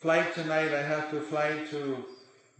[0.00, 0.72] flight tonight.
[0.72, 2.04] I have to fly to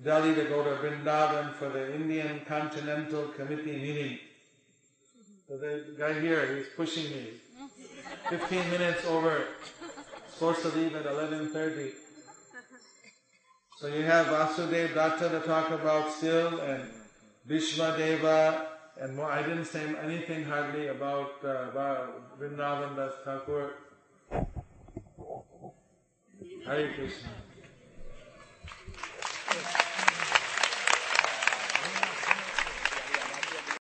[0.04, 4.18] Delhi to go to Vrindavan for the Indian Continental Committee meeting.
[5.48, 7.28] So the guy here, he's pushing me.
[8.28, 9.44] 15 minutes over.
[10.28, 11.92] Supposed to leave at 11.30.
[13.78, 16.90] So you have Vasudev Datta to talk about still and
[17.46, 18.68] Bhishma Deva
[18.98, 22.06] and more, I didn't say anything hardly about uh,
[22.40, 23.74] Vrindavan Das Thakur.
[26.64, 27.28] Hare Krishna.